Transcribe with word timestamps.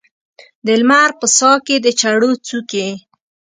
د 0.65 0.67
لمر 0.81 1.09
په 1.19 1.25
ساه 1.37 1.57
کې 1.65 1.75
د 1.85 1.87
چړو 1.99 2.31
څوکې 2.47 2.87